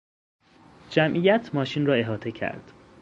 جمعیت 0.89 1.55
ماشین 1.55 1.85
را 1.85 1.93
احاطه 1.93 2.31
کرد. 2.31 2.71